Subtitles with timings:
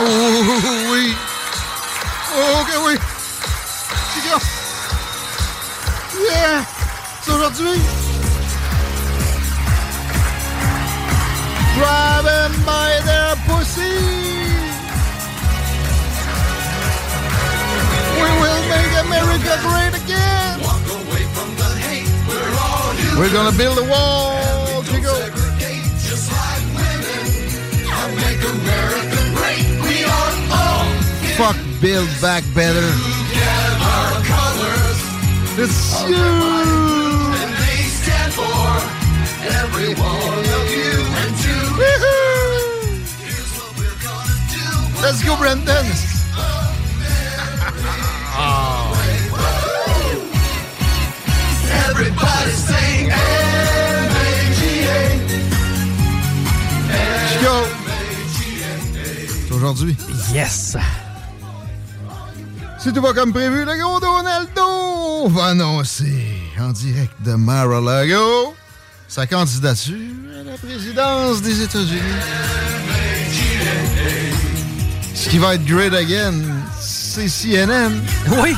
[0.00, 1.12] Oh oui.
[2.36, 2.94] Oh que oui.
[4.14, 4.38] Chico.
[6.30, 6.64] Yeah.
[7.22, 7.80] C'est aujourd'hui.
[11.76, 13.96] Grab them by their pussy.
[18.20, 20.60] We will make America great again.
[23.18, 25.38] We're gonna build a wall, Chico.
[31.38, 32.90] Fuck Build Back Better?
[35.56, 36.16] It's you.
[41.78, 42.58] Woohoo.
[45.00, 45.86] Let's go, Brendan.
[51.86, 54.58] Everybody sing M-A-G-A.
[57.28, 57.54] Chico.
[59.46, 59.96] C'est aujourd'hui.
[60.34, 60.76] Yes!
[62.78, 66.14] Si tout va comme prévu, le gros Donaldo va annoncer
[66.60, 68.54] en direct de Mar-a-Lago
[69.08, 69.96] sa candidature
[70.40, 72.00] à la présidence des États-Unis.
[75.12, 76.34] Ce qui va être great again,
[76.80, 78.00] c'est CNN.
[78.42, 78.54] Oui!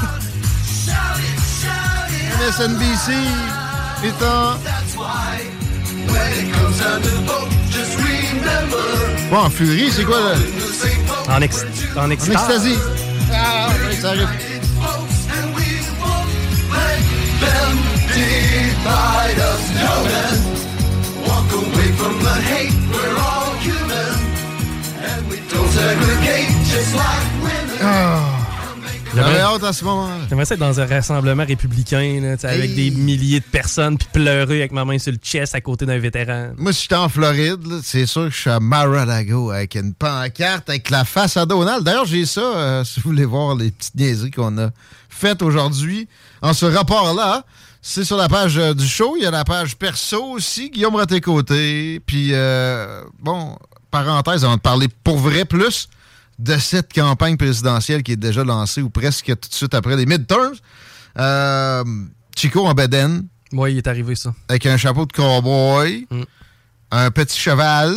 [2.41, 3.13] MSNBC
[4.05, 4.59] étant...
[9.31, 10.35] Bon, en furie, c'est quoi là?
[11.29, 11.65] En, ex
[11.97, 12.77] en En extasie.
[13.33, 14.29] Ah, very excited.
[18.13, 19.95] Divide us, no.
[21.29, 22.75] Walk away from the hate.
[22.93, 23.30] We're all
[29.61, 30.19] hâte à ce moment-là.
[30.29, 34.61] j'aimerais ça être dans un rassemblement républicain, là, avec des milliers de personnes, puis pleurer
[34.61, 36.51] avec ma main sur le chest à côté d'un vétéran.
[36.57, 40.69] Moi, si j'étais en Floride, c'est sûr que je suis à Mar-a-Lago avec une pancarte
[40.71, 41.85] avec la face à Donald.
[41.85, 44.71] D'ailleurs, j'ai ça, euh, si vous voulez voir les petites niaiseries qu'on a
[45.09, 46.09] faites aujourd'hui
[46.43, 47.45] en ce rapport-là.
[47.83, 49.15] C'est sur la page euh, du show.
[49.17, 52.01] Il y a la page perso aussi, Guillaume Raté-Côté.
[52.05, 53.57] Puis, euh, bon,
[53.91, 55.89] parenthèse, on va te parler pour vrai plus
[56.41, 60.07] de cette campagne présidentielle qui est déjà lancée ou presque tout de suite après les
[60.07, 60.55] midterms.
[61.19, 61.85] Euh,
[62.37, 64.35] Chico en bedaine Moi, il est arrivé ça.
[64.49, 66.23] avec un chapeau de cowboy, Mm.
[66.93, 67.95] un petit cheval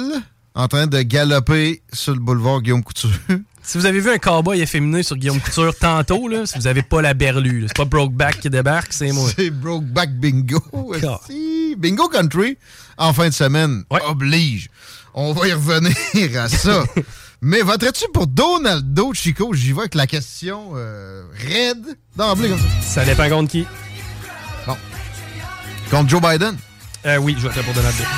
[0.55, 3.11] en train de galoper sur le boulevard Guillaume Couture.
[3.65, 6.81] Si vous avez vu un cowboy efféminé sur Guillaume Couture tantôt, là, si vous avez
[6.83, 9.29] pas la berlue, c'est pas Brokeback qui débarque, c'est moi.
[9.37, 10.61] C'est Brokeback Bingo.
[11.77, 12.57] Bingo Country,
[12.97, 14.01] en fin de semaine, Ouais.
[14.05, 14.69] oblige.
[15.13, 15.93] On va y revenir
[16.41, 16.83] à ça.
[17.45, 19.53] Mais voterais-tu pour Donaldo, Chico?
[19.53, 22.65] J'y vais avec la question euh, raide d'emblée comme ça.
[22.81, 23.67] Ça dépend contre qui.
[25.91, 26.55] Contre Joe Biden.
[27.05, 28.09] Euh, oui, je voterai pour Donald Trump.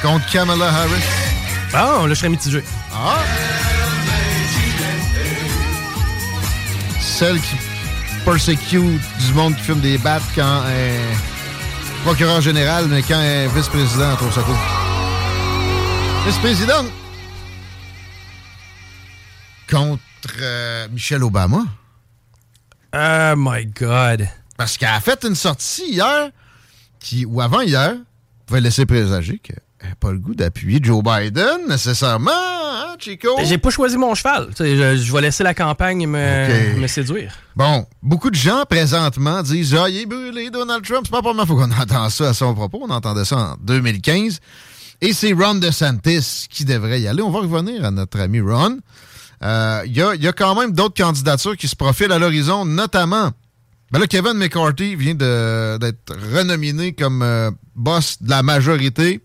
[0.00, 1.02] Contre Kamala Harris.
[1.72, 2.62] Ah, là, je serais mitigé.
[2.94, 3.18] Ah!
[7.00, 7.56] Celle qui
[8.24, 11.00] persecute du monde qui fume des battes quand elle
[12.04, 14.54] procureur général, mais quand un vice-président, trouve ça cool.
[16.26, 16.86] Vice-président
[19.70, 20.00] contre
[20.40, 21.64] euh, Michelle Obama.
[22.94, 24.26] Oh my God.
[24.56, 26.30] Parce qu'elle a fait une sortie hier,
[26.98, 27.96] qui, ou avant-hier,
[28.46, 33.28] pouvait laisser présager qu'elle n'a pas le goût d'appuyer Joe Biden nécessairement, hein, Chico?
[33.42, 34.48] J'ai pas choisi mon cheval.
[34.58, 37.34] Je, je vais laisser la campagne me, séduire.
[37.54, 41.02] Bon, beaucoup de gens présentement disent Ah, il est brûlé, Donald Trump.
[41.04, 42.80] C'est pas pour moi, faut qu'on entende ça à son propos.
[42.82, 44.40] On entendait ça en 2015.
[45.04, 47.20] Et c'est Ron DeSantis qui devrait y aller.
[47.20, 48.78] On va revenir à notre ami Ron.
[49.42, 52.64] Euh, Il y, a, y a quand même d'autres candidatures qui se profilent à l'horizon,
[52.64, 53.30] notamment.
[53.90, 59.20] Ben là, Kevin McCarthy vient d'être renominé comme euh, boss de la majorité,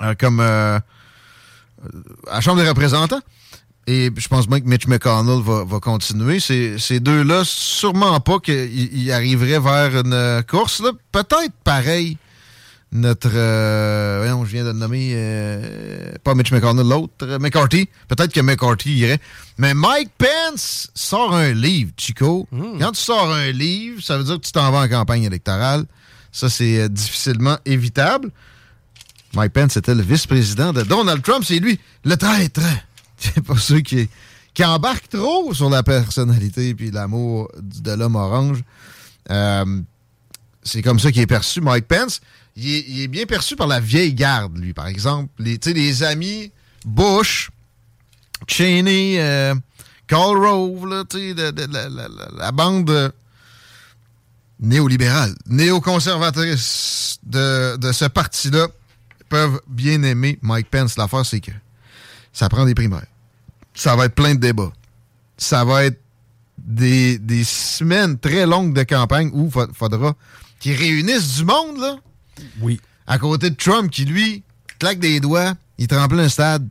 [0.00, 0.78] euh, comme euh,
[2.26, 3.20] à la Chambre des représentants.
[3.86, 6.40] Et je pense bien que Mitch McConnell va, va continuer.
[6.40, 10.82] Ces, ces deux-là, sûrement pas qu'ils ils arriveraient vers une euh, course.
[11.12, 12.16] Peut-être pareil.
[12.92, 13.30] Notre.
[13.32, 15.12] euh, voyons, je viens de le nommer.
[15.14, 17.12] euh, pas Mitch McConnell, l'autre.
[17.22, 17.88] euh, McCarthy.
[18.08, 19.20] Peut-être que McCarthy irait.
[19.58, 22.48] Mais Mike Pence sort un livre, Chico.
[22.80, 25.84] Quand tu sors un livre, ça veut dire que tu t'en vas en campagne électorale.
[26.32, 28.30] Ça, c'est euh, difficilement évitable.
[29.34, 31.44] Mike Pence était le vice-président de Donald Trump.
[31.46, 32.60] C'est lui, le traître.
[33.18, 34.08] C'est pas ceux qui,
[34.54, 38.62] qui embarquent trop sur la personnalité puis l'amour de l'homme orange.
[40.62, 42.20] C'est comme ça qu'il est perçu, Mike Pence.
[42.56, 45.30] Il est, bien perçu par la vieille garde, lui, par exemple.
[45.38, 46.52] Les, les amis
[46.84, 47.50] Bush,
[48.48, 49.54] Cheney, euh,
[50.06, 53.12] Karl Rove, là, de- la, la- la- bande
[54.58, 58.66] néolibérale, néoconservatrice de, de ce parti-là
[59.28, 60.96] peuvent bien aimer Mike Pence.
[60.98, 61.52] L'affaire, c'est que
[62.32, 63.06] ça prend des primaires.
[63.74, 64.72] Ça va être plein de débats.
[65.38, 66.00] Ça va être
[66.58, 70.14] des, des semaines très longues de campagne où il faudra
[70.58, 71.96] qu'ils réunissent du monde, là.
[72.60, 72.80] Oui.
[73.06, 74.42] À côté de Trump qui, lui,
[74.78, 76.68] claque des doigts, il te remplit un stade.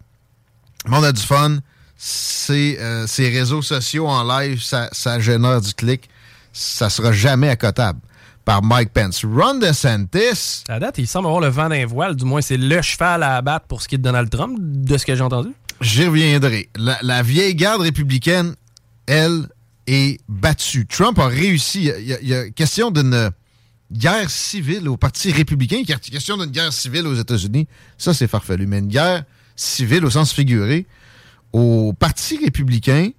[0.86, 1.57] Le monde a du fun.
[1.98, 6.10] Ses, euh, ses réseaux sociaux en live, ça, ça génère du clic.
[6.54, 8.00] Ça sera jamais accotable
[8.45, 9.25] par Mike Pence.
[9.25, 12.15] Ron DeSantis, À date, il semble avoir le vent d'un voile.
[12.15, 14.98] Du moins, c'est le cheval à abattre pour ce qui est de Donald Trump, de
[14.98, 15.50] ce que j'ai entendu.
[15.81, 16.69] J'y reviendrai.
[16.75, 18.56] La, la vieille garde républicaine,
[19.06, 19.48] elle,
[19.88, 20.86] est battue.
[20.88, 21.80] Trump a réussi.
[21.80, 23.30] Il y a- il y a, il y a question d'une
[23.91, 25.77] guerre civile au Parti républicain.
[25.88, 27.68] Y a question d'une guerre civile aux États-Unis.
[27.97, 28.68] Ça, c'est farfelu.
[28.68, 29.24] Mais une guerre
[29.56, 30.86] civile au sens figuré
[31.51, 33.09] au Parti républicain,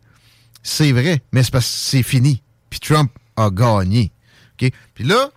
[0.62, 1.22] c'est vrai.
[1.32, 2.42] Mais c'est parce c'est fini.
[2.68, 4.12] Puis Trump a gagné.
[4.60, 4.70] OK?
[4.94, 5.30] Puis là,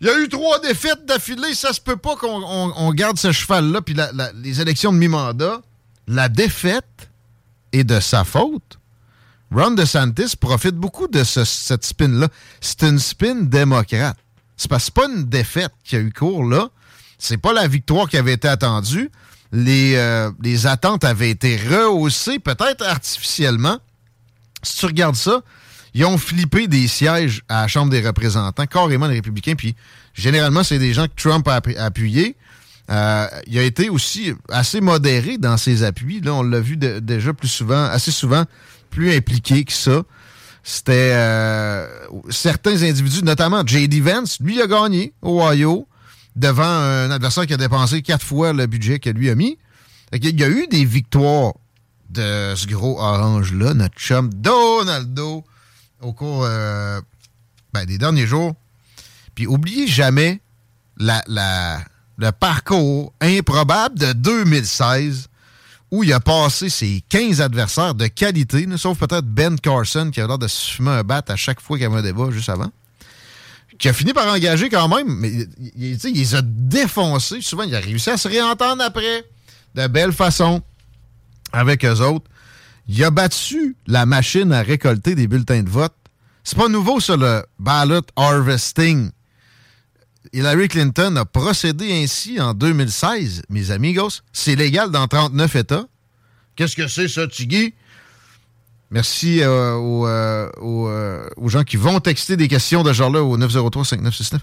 [0.00, 1.54] il y a eu trois défaites d'affilée.
[1.54, 3.82] Ça se peut pas qu'on on- on garde ce cheval-là.
[3.82, 3.96] Puis
[4.42, 5.62] les élections de mi-mandat,
[6.06, 7.10] la défaite
[7.72, 8.78] est de sa faute.
[9.54, 12.28] Ron DeSantis profite beaucoup de ce- cette spin-là.
[12.60, 14.16] C'est une spin démocrate.
[14.56, 16.68] C'est parce que pas une défaite qui a eu cours là.
[17.18, 19.10] C'est pas la victoire qui avait été attendue.
[19.52, 23.78] Les, euh, les attentes avaient été rehaussées, peut-être artificiellement.
[24.62, 25.42] Si tu regardes ça,
[25.94, 29.74] ils ont flippé des sièges à la Chambre des représentants, carrément les républicains, puis
[30.14, 32.36] généralement, c'est des gens que Trump a appu- appuyés.
[32.90, 36.20] Euh, il a été aussi assez modéré dans ses appuis.
[36.20, 38.44] Là, on l'a vu déjà plus souvent, assez souvent,
[38.92, 40.02] plus impliqué que ça.
[40.62, 41.88] C'était euh,
[42.30, 44.00] certains individus, notamment J.D.
[44.00, 45.88] Vance, lui a gagné Ohio
[46.36, 49.58] devant un adversaire qui a dépensé quatre fois le budget que lui a mis.
[50.12, 51.54] Qu'il y a eu des victoires
[52.10, 55.42] de ce gros orange-là, notre chum Donaldo,
[56.00, 57.00] au cours euh,
[57.72, 58.54] ben, des derniers jours.
[59.34, 60.40] Puis oubliez jamais
[60.98, 65.28] le parcours improbable de 2016
[65.92, 70.26] où il a passé ses 15 adversaires de qualité, sauf peut-être Ben Carson qui a
[70.26, 72.48] l'air de se fumer un bat à chaque fois qu'il y avait un débat juste
[72.48, 72.70] avant.
[73.78, 75.30] Qui a fini par engager quand même, mais
[75.76, 77.42] il, il les a défoncés.
[77.42, 79.24] Souvent, il a réussi à se réentendre après
[79.74, 80.62] de belle façon
[81.52, 82.30] avec eux autres.
[82.88, 85.94] Il a battu la machine à récolter des bulletins de vote.
[86.42, 89.10] C'est pas nouveau, ça, le ballot harvesting.
[90.32, 94.22] Hillary Clinton a procédé ainsi en 2016, mes amigos.
[94.32, 95.84] C'est légal dans 39 États.
[96.56, 97.74] Qu'est-ce que c'est, ça, Tiggy?
[98.92, 103.38] Merci euh, aux, euh, euh, aux gens qui vont texter des questions de genre-là au
[103.38, 104.38] 903-5969.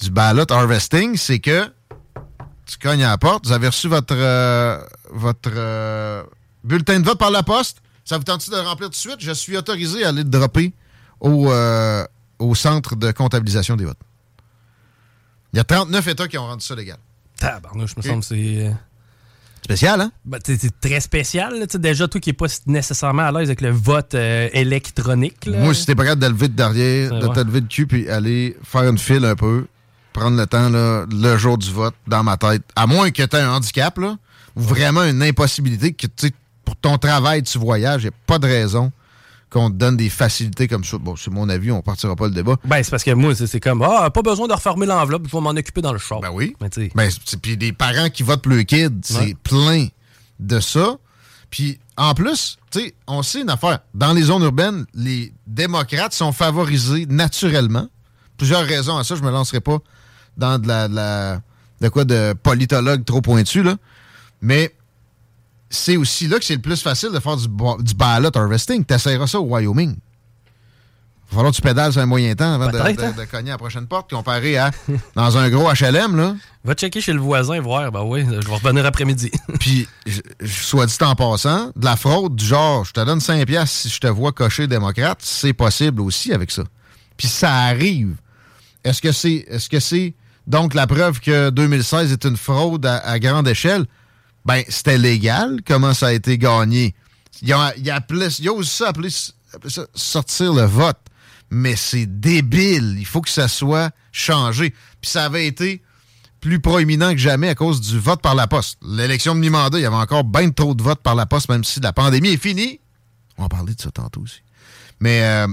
[0.00, 1.70] Du ballot harvesting, c'est que
[2.64, 4.14] tu cognes à la porte, vous avez reçu votre,
[6.64, 7.82] bulletin de vote par la poste.
[8.06, 9.16] Ça vous tente de le remplir tout de suite?
[9.18, 10.72] Je suis autorisé à aller le dropper
[11.20, 14.00] au centre de comptabilisation des votes.
[15.54, 16.96] Il y a 39 États qui ont rendu ça légal.
[17.38, 18.34] Tabarnouche, me semble que c'est.
[18.66, 18.70] euh,
[19.62, 20.10] Spécial, hein?
[20.24, 21.56] ben, c'est très spécial.
[21.58, 25.46] là, déjà, toi qui n'es pas nécessairement à l'aise avec le vote euh, électronique.
[25.46, 25.58] là.
[25.58, 28.08] Moi, si t'es pas capable de lever de derrière, de te lever de cul puis
[28.10, 29.66] aller faire une file un peu,
[30.12, 33.36] prendre le temps, là, le jour du vote, dans ma tête, à moins que tu
[33.36, 34.16] aies un handicap, là,
[34.56, 36.08] ou vraiment une impossibilité, que
[36.64, 38.90] pour ton travail, tu voyages, il n'y a pas de raison
[39.54, 40.98] qu'on te donne des facilités comme ça.
[40.98, 42.56] Bon, c'est mon avis, on partira pas le débat.
[42.64, 45.40] Ben, c'est parce que moi, c'est comme, ah, pas besoin de refermer l'enveloppe, il faut
[45.40, 46.20] m'en occuper dans le char.
[46.20, 46.54] Ben oui.
[46.60, 49.36] Mais tu sais, Ben, c'est- puis des parents qui votent pour le kid, c'est Ouais.
[49.42, 49.86] plein
[50.40, 50.96] de ça.
[51.50, 53.78] Puis en plus, tu sais, on sait une affaire.
[53.94, 57.88] Dans les zones urbaines, les démocrates sont favorisés naturellement.
[58.36, 59.78] Plusieurs raisons à ça, je me lancerai pas
[60.36, 61.40] dans de la, de la-
[61.80, 63.76] de quoi de politologue trop pointu là.
[64.42, 64.74] Mais
[65.74, 68.84] c'est aussi là que c'est le plus facile de faire du, du ballot harvesting.
[68.84, 69.94] T'essaieras ça au Wyoming.
[69.96, 72.92] Il va falloir que tu pédales sur un moyen temps avant de, hein?
[73.16, 74.70] de cogner à la prochaine porte comparé à
[75.16, 76.36] dans un gros HLM, là.
[76.64, 77.90] va checker chez le voisin, voir.
[77.90, 79.30] Ben oui, je vais revenir après-midi.
[79.58, 83.20] Puis, je- je- soit dit en passant, de la fraude du genre, je te donne
[83.20, 86.62] 5 piastres si je te vois cocher démocrate, c'est possible aussi avec ça.
[87.16, 88.14] Puis ça arrive.
[88.84, 90.14] Est-ce que c'est est-ce que c'est
[90.46, 93.86] donc la preuve que 2016 est une fraude à, à grande échelle?
[94.44, 95.60] Ben, c'était légal.
[95.66, 96.94] Comment ça a été gagné?
[97.42, 100.98] Il a, a, appelé, il a aussi ça appelé ça sortir le vote.
[101.50, 102.96] Mais c'est débile.
[102.98, 104.70] Il faut que ça soit changé.
[105.00, 105.82] Puis ça avait été
[106.40, 108.78] plus proéminent que jamais à cause du vote par la poste.
[108.82, 111.64] L'élection de mi-mandat, il y avait encore bien trop de votes par la poste, même
[111.64, 112.80] si la pandémie est finie.
[113.38, 114.42] On va parler de ça tantôt aussi.
[115.00, 115.46] Mais euh,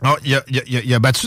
[0.00, 1.26] alors, il, a, il a- battu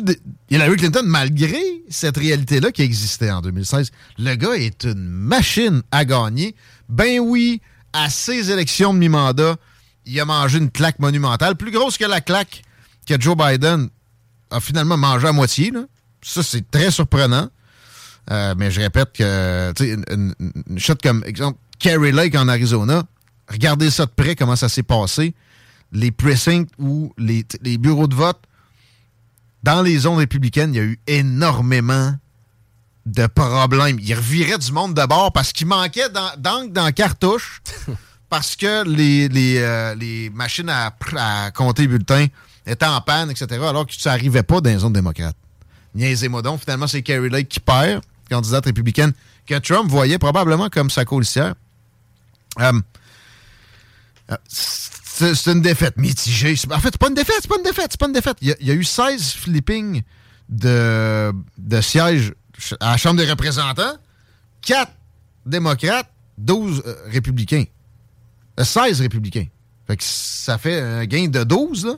[0.50, 1.60] Hillary Clinton malgré
[1.90, 3.92] cette réalité-là qui existait en 2016.
[4.18, 6.56] Le gars est une machine à gagner.
[6.88, 7.62] Ben oui,
[7.92, 9.58] à ses élections de mi-mandat,
[10.06, 12.64] il a mangé une claque monumentale, plus grosse que la claque
[13.06, 13.90] que Joe Biden
[14.52, 15.74] a finalement mangé à moitié.
[16.22, 17.50] Ça, c'est très surprenant.
[18.30, 20.34] Euh, mais je répète que, tu sais, une,
[20.70, 23.04] une, shot comme, exemple, Kerry Lake en Arizona,
[23.50, 25.34] regardez ça de près, comment ça s'est passé.
[25.92, 27.44] Les precincts ou les
[27.78, 28.40] bureaux de vote,
[29.64, 32.16] dans les zones républicaines, il y a eu énormément
[33.06, 34.00] de problèmes.
[34.00, 37.62] Ils reviraient du monde de bord parce qu'il manquait d'encre dans la cartouche,
[38.30, 42.28] parce que les, les, euh, les machines à, à compter bulletins
[42.66, 45.36] étaient en panne, etc., alors que ça n'arrivait pas dans les zones démocrates.
[45.96, 46.62] Niaisez-moi donc.
[46.62, 49.14] Finalement, c'est Kerry Lake qui perd, candidate républicaine,
[49.46, 51.56] que Trump voyait probablement comme sa colistière.
[52.60, 52.72] Euh,
[54.32, 54.38] euh,
[55.14, 56.56] c'est une défaite mitigée.
[56.72, 58.38] En fait, c'est pas une défaite, c'est pas une défaite, c'est pas une défaite.
[58.42, 60.02] Il y a, eu 16 flippings
[60.50, 62.34] de, de sièges
[62.80, 63.96] à la Chambre des représentants,
[64.62, 64.92] 4
[65.46, 67.66] démocrates, 12 euh, républicains.
[68.60, 69.48] Euh, 16 républicains.
[69.88, 71.94] Fait que ça fait un gain de 12, là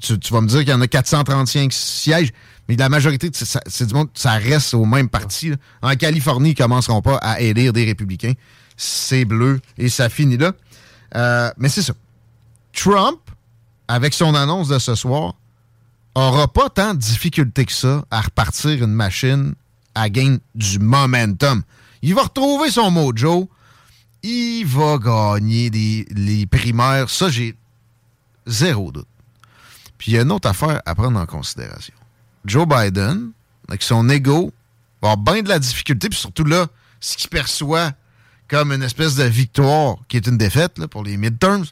[0.00, 2.30] tu, vas me dire qu'il y en a 435 sièges,
[2.68, 5.52] mais la majorité, c'est du monde, ça reste au même parti.
[5.82, 8.32] En Californie, ils commenceront pas à élire des républicains.
[8.76, 10.52] C'est bleu et ça finit là.
[11.16, 11.92] Euh, mais c'est ça.
[12.72, 13.20] Trump,
[13.88, 15.34] avec son annonce de ce soir,
[16.14, 19.54] aura pas tant de difficulté que ça à repartir une machine
[19.94, 21.62] à gain du momentum.
[22.02, 23.48] Il va retrouver son mojo.
[24.22, 27.08] Il va gagner des, les primaires.
[27.08, 27.54] Ça, j'ai
[28.46, 29.06] zéro doute.
[29.98, 31.94] Puis il y a une autre affaire à prendre en considération.
[32.44, 33.32] Joe Biden,
[33.68, 34.52] avec son ego,
[35.02, 36.66] va avoir bien de la difficulté, puis surtout là,
[37.00, 37.92] ce qu'il perçoit
[38.48, 41.64] comme une espèce de victoire qui est une défaite pour les midterms,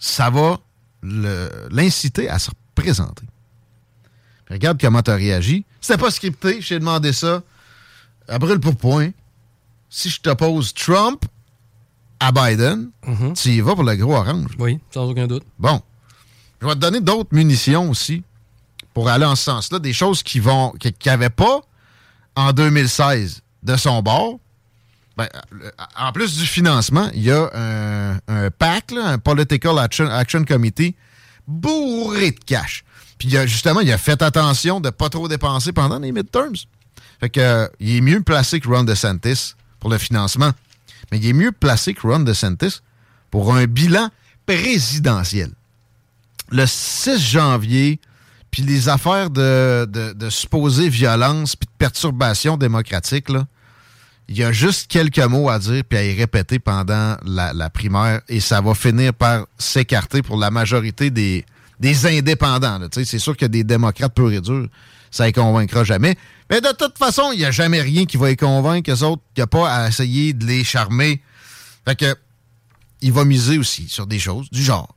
[0.00, 0.58] ça va
[1.02, 3.26] l'inciter à se représenter.
[4.46, 5.64] Puis regarde comment tu as réagi.
[5.80, 7.42] C'était pas scripté, je t'ai demandé ça.
[8.26, 9.10] À brûle pour point.
[9.88, 11.24] Si je t'oppose Trump
[12.18, 12.90] à Biden,
[13.36, 14.50] tu y vas pour le gros orange.
[14.58, 15.44] Oui, sans aucun doute.
[15.58, 15.80] Bon.
[16.60, 18.22] Je vais te donner d'autres munitions aussi
[18.92, 19.78] pour aller en ce sens-là.
[19.78, 21.60] Des choses qui vont qui n'avaient pas
[22.36, 24.38] en 2016 de son bord.
[25.20, 25.28] Ben,
[25.62, 30.96] euh, en plus du financement, il y a un, un PAC, un Political Action, Committee,
[31.46, 32.84] bourré de cash.
[33.18, 36.10] Puis il a, justement, il a fait attention de ne pas trop dépenser pendant les
[36.10, 36.56] midterms.
[37.20, 40.52] Fait que, euh, il est mieux placé que Ron DeSantis pour le financement.
[41.12, 42.80] Mais il est mieux placé que Ron DeSantis
[43.30, 44.08] pour un bilan
[44.46, 45.50] présidentiel
[46.50, 48.00] le 6 janvier,
[48.50, 53.46] puis les affaires de, de, de supposée violence puis de perturbation démocratique, là,
[54.30, 58.20] il y a juste quelques mots à dire puis à y répéter pendant la, primaire
[58.28, 61.44] et ça va finir par s'écarter pour la majorité des,
[62.06, 62.78] indépendants.
[62.92, 64.68] C'est sûr que des démocrates purs et durs,
[65.10, 66.16] ça ne convaincra jamais.
[66.48, 69.22] Mais de toute façon, il n'y a jamais rien qui va les convaincre, eux autres.
[69.36, 71.20] Il n'y a pas à essayer de les charmer.
[71.84, 72.14] Fait que,
[73.00, 74.94] il va miser aussi sur des choses du genre.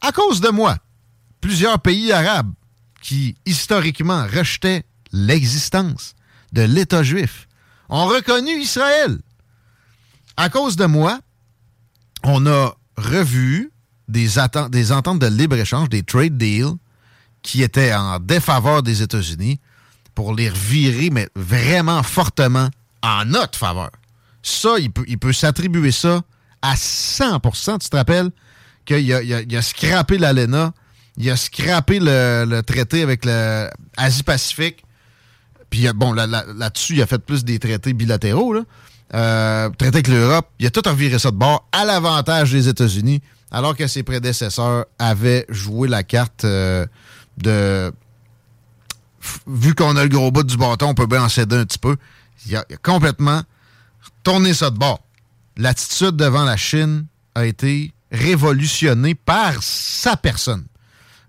[0.00, 0.76] À cause de moi,
[1.40, 2.52] plusieurs pays arabes
[3.02, 6.14] qui, historiquement, rejetaient l'existence
[6.52, 7.47] de l'État juif
[7.88, 9.18] ont reconnu Israël.
[10.36, 11.18] À cause de moi,
[12.22, 13.72] on a revu
[14.08, 16.74] des, ententes de libre-échange, des trade deals,
[17.42, 19.60] qui étaient en défaveur des États-Unis
[20.14, 22.68] pour les revirer, mais vraiment fortement
[23.02, 23.90] en notre faveur.
[24.42, 26.22] Ça, il peut, s'attribuer ça
[26.62, 28.30] à 100% Tu te rappelles
[28.84, 30.72] qu'il a, il a, scrappé l'ALENA,
[31.16, 34.82] il a scrappé le traité avec l'Asie-Pacifique,
[35.70, 38.62] puis euh, bon, là- là- là-dessus, il a fait plus des traités bilatéraux, là.
[39.14, 43.22] Euh, traité avec l'Europe, il a tout reviré ça de bord à l'avantage des États-Unis,
[43.50, 46.84] alors que ses prédécesseurs avaient joué la carte euh,
[47.38, 47.90] de
[49.46, 51.78] vu qu'on a le gros bout du bâton, on peut bien en céder un petit
[51.78, 51.96] peu.
[52.46, 53.42] Il a, il a complètement
[54.22, 55.00] tourné ça de bord.
[55.56, 60.64] L'attitude devant la Chine a été révolutionnée par sa personne.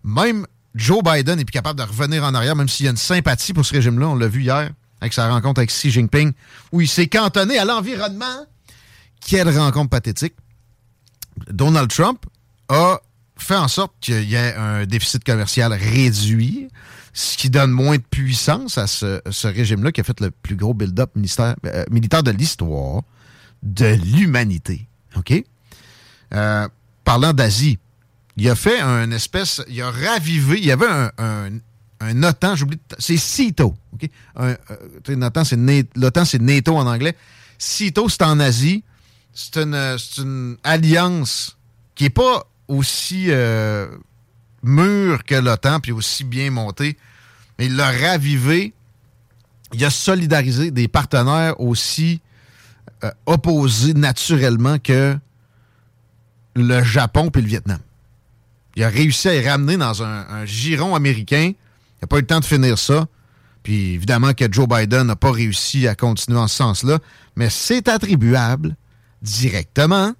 [0.03, 0.45] Même
[0.75, 3.53] Joe Biden est plus capable de revenir en arrière, même s'il y a une sympathie
[3.53, 4.07] pour ce régime-là.
[4.07, 4.71] On l'a vu hier
[5.01, 6.33] avec sa rencontre avec Xi Jinping,
[6.71, 8.45] où il s'est cantonné à l'environnement.
[9.25, 10.35] Quelle rencontre pathétique.
[11.49, 12.25] Donald Trump
[12.67, 12.99] a
[13.37, 16.67] fait en sorte qu'il y ait un déficit commercial réduit,
[17.13, 20.73] ce qui donne moins de puissance à ce, régime-là qui a fait le plus gros
[20.73, 23.03] build-up euh, militaire de l'histoire
[23.63, 24.87] de l'humanité.
[26.33, 26.67] Euh,
[27.03, 27.79] parlant d'Asie,
[28.39, 29.61] il a fait un espèce.
[29.67, 30.57] Il a ravivé.
[30.59, 31.49] Il y avait un, un,
[31.99, 32.79] un OTAN, j'oublie.
[32.97, 33.75] C'est CITO.
[33.93, 34.09] OK?
[34.37, 37.17] Un, euh, l'OTAN, c'est NATO en anglais.
[37.57, 38.83] CITO, c'est en Asie.
[39.33, 41.57] C'est une, euh, une alliance
[41.95, 43.89] qui n'est pas aussi euh,
[44.63, 46.97] mûre que l'OTAN, puis aussi bien montée.
[47.57, 48.73] Mais il l'a ravivé.
[49.73, 52.21] Il a solidarisé des partenaires aussi
[53.25, 55.17] opposés naturellement que
[56.55, 57.79] le Japon puis le Vietnam.
[58.79, 61.51] Il a réussi à y ramener dans un, un giron américain.
[61.51, 63.07] Il n'a pas eu le temps de finir ça.
[63.61, 66.99] Puis évidemment que Joe Biden n'a pas réussi à continuer en ce sens-là.
[67.35, 68.77] Mais c'est attribuable
[69.21, 70.13] directement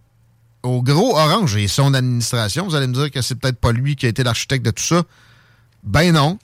[0.62, 2.66] au gros orange et son administration.
[2.66, 4.84] Vous allez me dire que c'est peut-être pas lui qui a été l'architecte de tout
[4.84, 5.04] ça.
[5.84, 6.38] Ben non.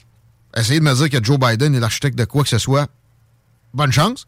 [0.56, 2.88] Essayez de me dire que Joe Biden est l'architecte de quoi que ce soit.
[3.74, 4.26] Bonne chance.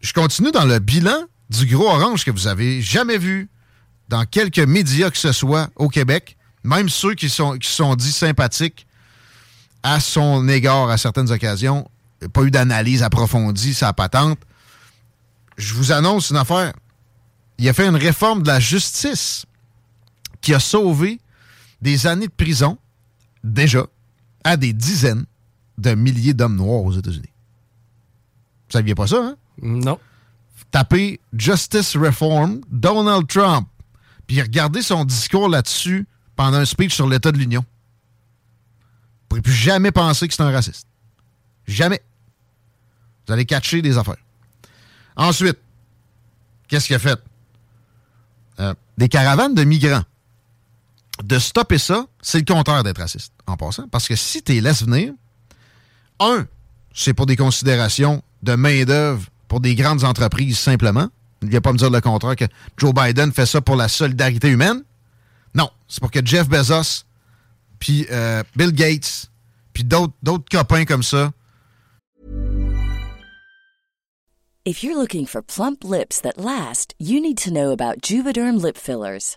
[0.00, 3.48] Je continue dans le bilan du gros orange que vous avez jamais vu
[4.08, 8.12] dans quelques médias que ce soit au Québec, même ceux qui sont, qui sont dits
[8.12, 8.86] sympathiques
[9.82, 11.88] à son égard à certaines occasions.
[12.32, 14.38] Pas eu d'analyse approfondie, sa patente.
[15.58, 16.72] Je vous annonce une affaire.
[17.58, 19.44] Il a fait une réforme de la justice
[20.40, 21.20] qui a sauvé
[21.82, 22.78] des années de prison,
[23.44, 23.86] déjà,
[24.42, 25.26] à des dizaines
[25.76, 27.32] de milliers d'hommes noirs aux États-Unis.
[28.68, 29.36] Vous saviez pas ça, hein?
[29.60, 29.98] Non.
[30.70, 33.68] Tapez Justice Reform, Donald Trump,
[34.26, 37.60] puis regardez son discours là-dessus pendant un speech sur l'État de l'Union.
[37.60, 40.86] Vous pourrez plus jamais penser que c'est un raciste.
[41.66, 42.02] Jamais.
[43.26, 44.16] Vous allez catcher des affaires.
[45.16, 45.58] Ensuite,
[46.68, 47.18] qu'est-ce qu'il a fait?
[48.60, 50.04] Euh, des caravanes de migrants.
[51.22, 53.88] De stopper ça, c'est le contraire d'être raciste, en passant.
[53.88, 55.12] Parce que si tu les laisses venir,
[56.20, 56.46] un,
[56.92, 61.08] c'est pour des considérations de main-d'œuvre pour des grandes entreprises simplement.
[61.42, 63.88] Il ne vient pas me dire le contraire que Joe Biden fait ça pour la
[63.88, 64.82] solidarité humaine.
[65.54, 67.04] Non, c'est pour que Jeff Bezos,
[67.78, 69.30] puis euh, Bill Gates,
[69.72, 71.32] puis d'autres copains comme ça,
[74.66, 78.78] If you're looking for plump lips that last, you need to know about Juvederm lip
[78.78, 79.36] fillers.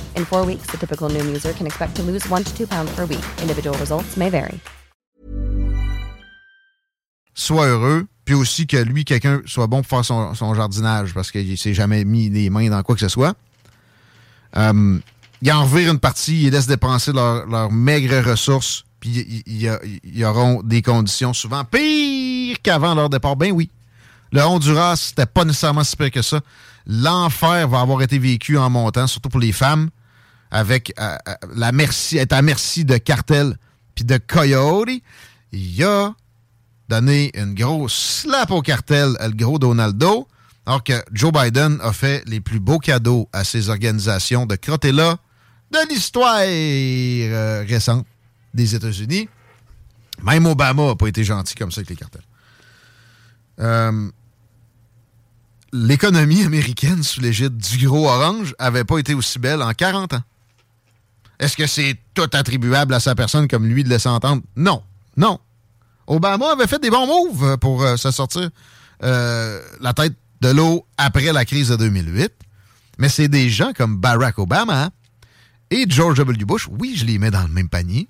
[0.15, 2.89] In four weeks, the typical Noom user can expect to lose one to two pounds
[2.95, 3.23] per week.
[3.41, 4.59] Individual results may vary.
[7.41, 11.57] sois heureux, puis aussi que lui, quelqu'un soit bon pour faire son, jardinage parce qu'il
[11.57, 13.35] s'est jamais mis les mains dans quoi que ce soit.
[14.57, 14.99] Euh,
[15.41, 20.81] ils en revirent une partie, ils laissent dépenser leurs maigres ressources, puis ils auront des
[20.81, 23.35] conditions souvent pires qu'avant leur départ.
[23.35, 23.69] Ben oui.
[24.31, 26.39] Le Honduras, c'était pas nécessairement si pire que ça.
[26.85, 29.89] L'enfer va avoir été vécu en montant, surtout pour les femmes,
[30.51, 33.57] avec euh, euh, la merci, être à merci de cartels
[33.95, 34.89] puis de coyote.
[35.53, 36.13] Il a
[36.89, 40.27] donné une grosse slap au cartel, le gros Donaldo,
[40.65, 45.17] alors que Joe Biden a fait les plus beaux cadeaux à ces organisations de crotella
[45.71, 48.05] de l'histoire euh, récente
[48.53, 49.29] des États-Unis.
[50.23, 52.21] Même Obama n'a pas été gentil comme ça avec les cartels.
[55.73, 60.23] L'économie américaine sous l'égide du gros orange avait pas été aussi belle en 40 ans.
[61.41, 64.43] Est-ce que c'est tout attribuable à sa personne comme lui de laisser entendre?
[64.55, 64.83] Non.
[65.17, 65.39] Non.
[66.05, 68.49] Obama avait fait des bons moves pour euh, se sortir
[69.03, 72.31] euh, la tête de l'eau après la crise de 2008.
[72.99, 74.91] Mais c'est des gens comme Barack Obama
[75.71, 76.45] et George W.
[76.45, 78.07] Bush, oui, je les mets dans le même panier,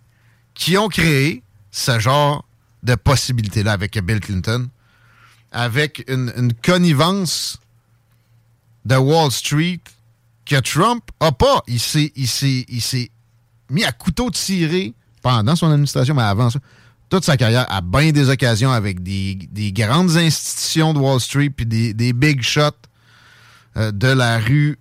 [0.53, 1.41] qui ont créé
[1.71, 2.43] ce genre
[2.83, 4.67] de possibilités-là avec Bill Clinton,
[5.53, 7.59] avec une, connivence
[8.83, 9.79] de Wall Street
[10.45, 11.63] que Trump a pas.
[11.67, 11.79] Il
[13.71, 16.59] mis à couteau tiré pendant son administration, mais avant ça,
[17.09, 21.49] toute sa carrière, à bien des occasions, avec des, des grandes institutions de Wall Street,
[21.49, 22.71] puis des, des big shots
[23.77, 24.79] euh, de la rue,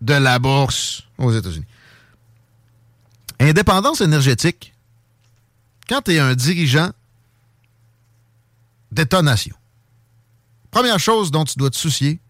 [0.00, 1.66] de la bourse aux États-Unis.
[3.38, 4.72] Indépendance énergétique,
[5.88, 6.90] quand tu es un dirigeant
[8.92, 9.56] d'État-nation,
[10.70, 12.20] première chose dont tu dois te soucier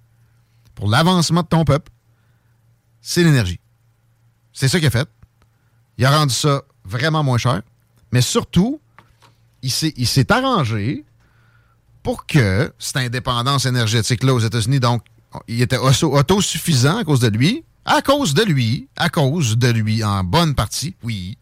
[0.74, 1.92] pour l'avancement de ton peuple,
[3.00, 3.60] c'est l'énergie.
[4.52, 5.08] C'est ça qu'il a fait.
[6.02, 7.62] Il a rendu ça vraiment moins cher.
[8.10, 8.80] Mais surtout,
[9.62, 11.04] il s'est arrangé
[12.02, 15.04] pour que cette indépendance énergétique-là aux États-Unis, donc,
[15.46, 17.62] il était auto- autosuffisant à cause de lui.
[17.84, 18.88] À cause de lui.
[18.96, 21.38] À cause de lui, en bonne partie, oui.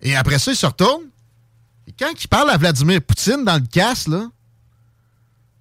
[0.00, 1.02] Et après ça, il se retourne.
[1.86, 4.26] Et quand il parle à Vladimir Poutine dans le casse, là,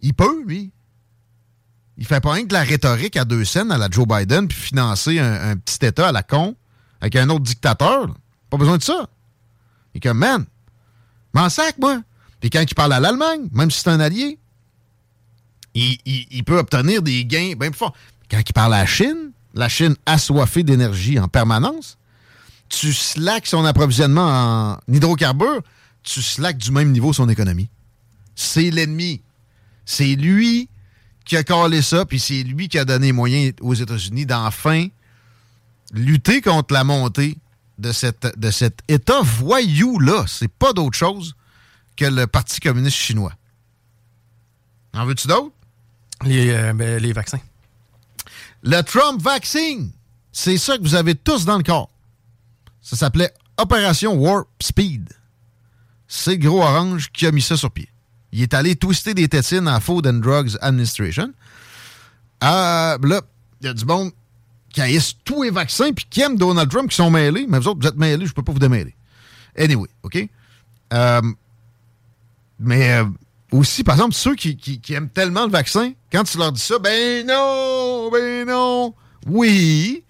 [0.01, 0.71] il peut, lui.
[1.97, 4.47] Il fait pas rien que de la rhétorique à deux scènes à la Joe Biden
[4.47, 6.56] puis financer un petit État à la con
[7.01, 8.07] avec un autre dictateur.
[8.49, 9.10] Pas besoin de ça.
[9.93, 10.45] Il est comme, man,
[11.33, 12.01] m'en sac, moi.
[12.39, 14.38] Puis quand il parle à l'Allemagne, même si c'est un allié,
[15.73, 17.95] il, peut obtenir des gains bien plus forts.
[18.29, 21.97] Quand il parle à la Chine, la Chine assoiffée d'énergie en permanence,
[22.69, 25.62] tu slacks son approvisionnement en hydrocarbures,
[26.03, 27.69] tu slacks du même niveau son économie.
[28.36, 29.21] C'est l'ennemi.
[29.86, 30.69] C'est lui
[31.25, 34.88] qui a collé ça, puis c'est lui qui a donné les moyens aux États-Unis d'enfin
[35.91, 37.38] lutter contre la montée
[37.78, 40.26] de, cette, de cet État voyou-là.
[40.28, 41.36] C'est pas d'autre chose
[41.95, 43.34] que le Parti communiste chinois.
[44.93, 45.52] En veux-tu d'autres?
[46.23, 47.39] Les, euh, ben, les vaccins.
[48.63, 49.91] Le Trump Vaccine.
[50.32, 51.89] C'est ça que vous avez tous dans le corps.
[52.82, 55.10] Ça s'appelait Opération Warp Speed.
[56.08, 57.89] C'est le gros orange qui a mis ça sur pied.
[58.32, 61.34] Il est allé twister des tétines à Food and Drugs Administration.
[62.43, 63.21] Euh, là,
[63.62, 64.12] il y a du monde
[64.77, 67.47] qui haïssent tous les vaccins puis qui aiment Donald Trump qui sont mêlés.
[67.49, 68.95] Mais vous autres, vous êtes mêlés, je peux pas vous démêler.
[69.57, 70.29] Anyway, OK?
[70.93, 71.21] Euh,
[72.59, 73.05] mais euh,
[73.51, 76.61] aussi, par exemple, ceux qui, qui- qui aiment tellement le vaccin, quand tu leur dis
[76.61, 78.93] ça, ben non, ben non,
[79.25, 80.03] oui.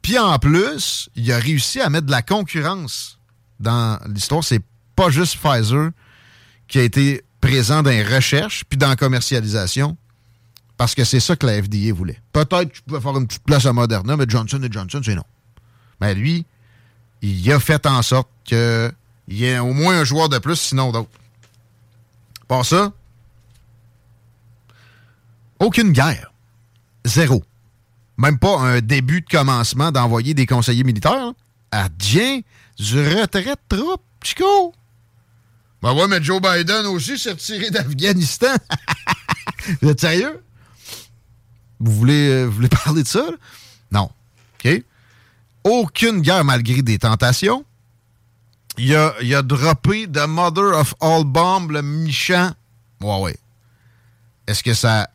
[0.00, 3.18] Puis en plus, il a réussi à mettre de la concurrence
[3.60, 4.42] dans l'histoire.
[4.42, 4.62] C'est
[4.96, 5.90] pas juste Pfizer
[6.66, 9.98] qui a été présent dans les recherches puis dans la commercialisation
[10.78, 12.20] parce que c'est ça que la FDA voulait.
[12.32, 15.24] Peut-être que tu pouvais faire une petite place à Moderna, mais Johnson Johnson, c'est non.
[16.00, 16.46] Mais lui,
[17.20, 18.92] il a fait en sorte qu'il
[19.28, 21.10] y ait au moins un joueur de plus, sinon d'autres.
[22.46, 22.92] Pas ça,
[25.58, 26.32] aucune guerre.
[27.04, 27.42] Zéro.
[28.16, 31.32] Même pas un début de commencement d'envoyer des conseillers militaires.
[31.72, 32.40] À Dien,
[32.78, 34.72] du retrait de troupes, Chico.
[35.82, 38.54] Ben ouais, mais Joe Biden aussi s'est retiré d'Afghanistan.
[39.82, 40.40] Vous êtes sérieux?
[41.80, 43.26] Vous voulez, euh, vous voulez parler de ça?
[43.92, 44.10] Non.
[44.64, 44.82] OK?
[45.64, 47.64] Aucune guerre malgré des tentations.
[48.78, 52.52] Il a, il a droppé The Mother of All Bombs, le méchant.
[53.00, 53.36] Ouais, ouais.
[54.46, 55.08] Est-ce que ça a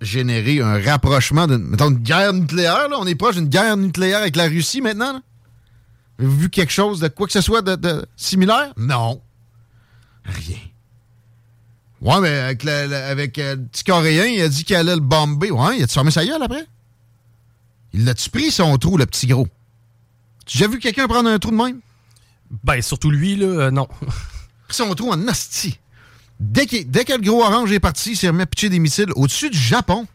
[0.00, 2.88] généré un rapprochement d'une mettons, une guerre nucléaire?
[2.88, 2.96] Là?
[2.98, 5.22] On est proche d'une guerre nucléaire avec la Russie maintenant?
[6.18, 8.72] Avez-vous vu quelque chose de quoi que ce soit de similaire?
[8.76, 9.22] Non.
[10.24, 10.58] Rien.
[12.00, 14.94] Ouais, mais avec, le, le- avec euh, le petit Coréen, il a dit qu'il allait
[14.94, 15.50] le bomber.
[15.50, 16.66] Ouais, il a-tu fermé sa gueule après?
[17.92, 19.46] Il l'a-tu pris son trou, le petit gros?
[20.46, 21.80] Tu as déjà vu quelqu'un prendre un trou de même?
[22.64, 23.86] Ben, surtout lui, là, euh, non.
[24.70, 25.78] Son trou en asti.
[26.38, 28.78] Dès que, dès que le gros orange est parti, il s'est remis à pitcher des
[28.78, 30.06] missiles au-dessus du Japon.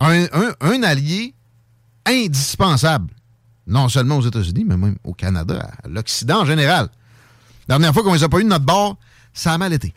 [0.00, 1.32] Un, un- un allié
[2.06, 3.12] indispensable.
[3.66, 6.88] Non seulement aux États-Unis, mais même au Canada, à l'Occident en général.
[7.68, 8.96] La dernière fois qu'on les a pas eu de notre bord,
[9.34, 9.92] ça a mal été.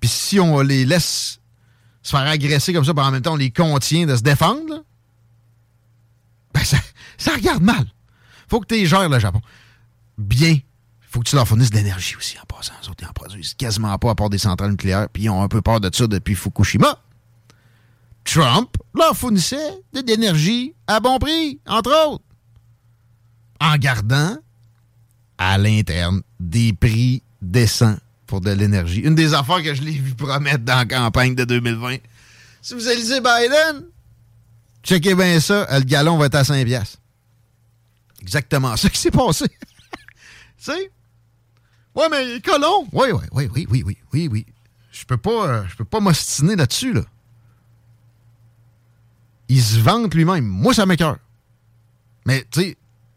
[0.00, 1.40] Puis si on les laisse
[2.02, 4.82] se faire agresser comme ça, puis en même temps on les contient de se défendre,
[6.54, 6.78] ben ça,
[7.34, 7.86] regarde mal.
[8.48, 9.40] Faut que tu gères le Japon.
[10.18, 10.58] Bien.
[11.02, 12.72] Faut que tu leur fournisses de l'énergie aussi en passant.
[12.82, 15.42] Les autres, ils en produisent quasiment pas à part des centrales nucléaires, puis ils ont
[15.42, 16.98] un peu peur de ça depuis Fukushima.
[18.24, 22.24] Trump leur fournissait de l'énergie à bon prix, entre autres,
[23.60, 24.36] en gardant
[25.36, 27.96] à l'interne des prix décents
[28.30, 29.00] pour de l'énergie.
[29.00, 31.96] Une des affaires que je l'ai vu promettre dans la campagne de 2020.
[32.62, 33.86] Si vous élisez Biden,
[34.84, 36.98] checkez bien ça, le gallon va être à 5 piastres.
[38.22, 39.46] Exactement ça qui s'est passé.
[39.48, 39.56] tu
[40.58, 40.92] sais?
[41.96, 42.86] Ouais, mais colon.
[42.92, 44.46] Oui, oui, oui, oui, oui, oui, oui, oui.
[44.92, 47.02] Je peux pas, euh, je peux pas m'ostiner là-dessus, là.
[49.48, 50.44] Il se vante lui-même.
[50.44, 51.18] Moi, ça m'écœure.
[52.26, 52.76] Mais, tu sais,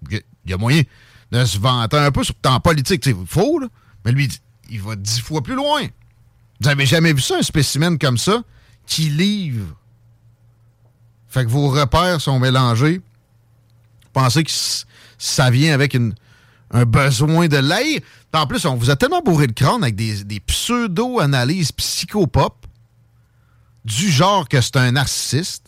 [0.10, 0.82] il y a moyen
[1.32, 3.06] de se vanter un peu sur le temps politique.
[3.06, 3.68] Il faut, là.
[4.04, 4.28] Mais lui,
[4.70, 5.84] il va dix fois plus loin.
[6.62, 8.44] Vous avez jamais vu ça, un spécimen comme ça,
[8.86, 9.76] qui livre?
[11.28, 13.02] Fait que vos repères sont mélangés.
[14.14, 14.52] Pensez que
[15.18, 16.14] ça vient avec une-
[16.72, 18.00] un besoin de l'air?
[18.34, 22.66] En plus, on vous a tellement bourré le crâne avec des, des pseudo-analyses psychopop
[23.86, 25.68] du genre que c'est un narcissiste.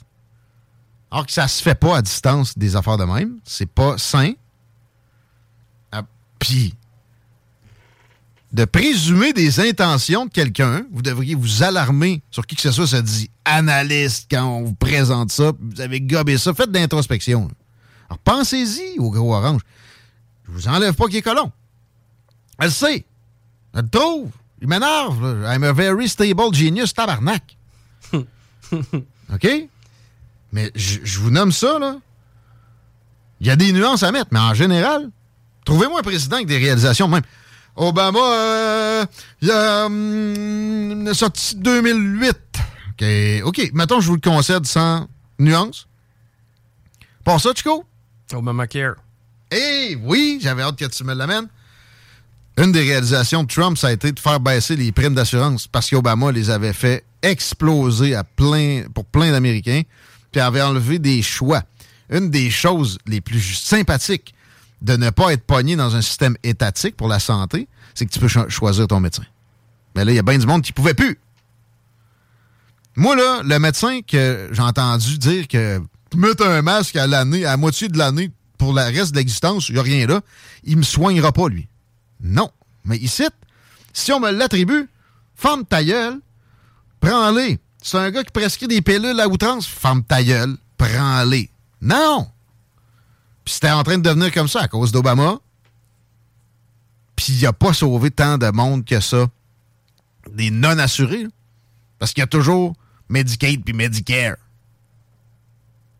[1.12, 3.40] Alors que ça se fait pas à distance des affaires de même.
[3.44, 4.34] C'est pas sain.
[5.92, 6.04] Ah,
[6.40, 6.76] Puis,
[8.56, 12.88] de présumer des intentions de quelqu'un, vous devriez vous alarmer sur qui que ce soit
[12.88, 16.54] se dit analyste quand on vous présente ça, vous avez gobé ça.
[16.54, 17.52] Faites de l'introspection.
[18.10, 19.60] Alors pensez-y au gros orange.
[20.48, 21.52] Je vous enlève pas qu'il est colon.
[22.58, 23.06] Elle le sait.
[23.74, 24.32] Elle le trouve.
[24.62, 25.46] Il m'énerve.
[25.46, 27.58] I'm a very stable genius, tabarnak.
[28.13, 29.48] OK?
[30.54, 31.98] Mais je vous nomme ça, là.
[33.41, 35.10] Il y a des nuances à mettre, mais en général,
[35.65, 37.22] trouvez-moi un président avec des réalisations même.
[37.76, 39.06] Obama, euh,
[39.42, 42.38] il a hum, sorti 2008.
[42.92, 43.06] OK,
[43.44, 43.72] OK.
[43.74, 45.08] Mettons, je vous le concède sans
[45.40, 45.88] nuance.
[47.24, 47.84] Pour ça, Chico?
[48.34, 48.96] Obamacare.
[49.52, 51.48] Eh oui, j'avais hâte que tu me l'amènes.
[52.58, 55.90] Une des réalisations de Trump, ça a été de faire baisser les primes d'assurance parce
[55.90, 59.82] qu'Obama les avait fait exploser à plein, pour plein d'Américains,
[60.32, 61.64] puis avait enlevé des choix.
[62.10, 64.35] Une des choses les plus sympathiques
[64.86, 68.19] de ne pas être pogné dans un système étatique pour la santé, c'est que tu
[68.19, 69.24] peux cho- choisir ton médecin.
[69.95, 71.17] Mais là, il y a bien du monde qui pouvait plus.
[72.95, 75.82] Moi, là, le médecin que j'ai entendu dire que
[76.15, 79.74] mettre un masque à l'année, à moitié de l'année, pour le reste de l'existence, il
[79.74, 80.21] n'y a rien là,
[80.63, 81.67] il me soignera pas, lui.
[82.21, 82.50] Non.
[82.86, 83.24] Mais ici,
[83.91, 84.88] si on me l'attribue,
[85.36, 86.19] ferme ta gueule,
[87.02, 87.60] prends-les.
[87.82, 91.50] C'est un gars qui prescrit des pilules à outrance, ferme ta gueule, prends-les.
[91.82, 92.28] Non!
[93.46, 95.38] Puis c'était en train de devenir comme ça à cause d'Obama.
[97.16, 99.28] Puis il a pas sauvé tant de monde que ça.
[100.34, 101.28] Des non-assurés.
[102.00, 102.76] Parce qu'il y a toujours
[103.08, 104.36] Medicaid puis Medicare.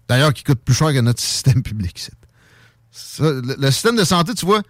[0.08, 2.10] D'ailleurs, qui coûte plus cher que notre système public.
[2.92, 4.62] Ça, le, système de santé, tu vois,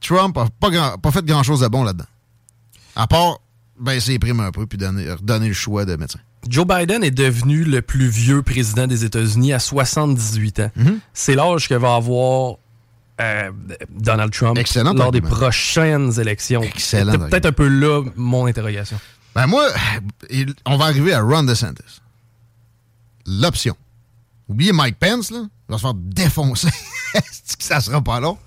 [0.00, 2.06] Trump n'a pas, fait grand-chose de bon là-dedans.
[2.94, 3.40] À part
[3.78, 6.20] baisser les primes un peu puis donner, redonner le choix de médecin.
[6.48, 10.70] Joe Biden est devenu le plus vieux président des États-Unis à 78 ans.
[10.76, 11.00] Mhm.
[11.14, 12.56] C'est l'âge que va avoir
[13.20, 13.50] euh,
[13.90, 16.62] Donald Trump Excellent lors des prochaines élections.
[16.62, 18.98] Excellent C'est peut-être un peu là mon interrogation.
[19.34, 19.66] Ben moi,
[20.64, 22.00] on va arriver à Ron DeSantis.
[23.26, 23.76] L'option.
[24.48, 25.40] Oubliez Mike Pence, là.
[25.68, 26.68] Il va se faire défoncer.
[27.58, 28.38] Ça sera pas long?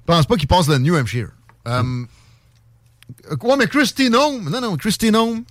[0.00, 1.28] Je pense pas qu'il passe le New Hampshire.
[1.68, 2.04] Euh,
[3.38, 4.48] Quoi, mais Christine Home?
[4.50, 5.44] Non, non, Christine Home,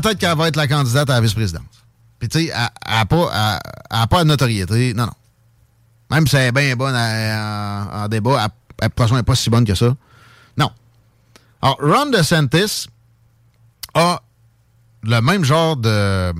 [0.00, 1.62] peut-être qu'elle va être la candidate à la vice-présidence.
[2.18, 3.60] Puis, tu sais, elle n'a pas,
[4.08, 4.94] pas de notoriété.
[4.94, 5.12] Non, non.
[6.10, 8.48] Même si elle est bien bonne en, débat,
[8.80, 9.96] elle, n'est pas si bonne que ça.
[10.56, 10.70] Non.
[11.62, 12.88] Alors, Ron DeSantis
[13.94, 14.20] a
[15.02, 16.32] le même genre de